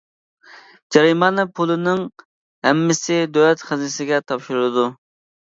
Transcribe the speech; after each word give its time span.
جەرىمانە 0.95 1.45
پۇلىنىڭ 1.59 2.01
ھەممىسى 2.69 3.19
دۆلەت 3.37 3.67
خەزىنىسىگە 3.69 4.21
تاپشۇرۇلىدۇ. 4.33 4.89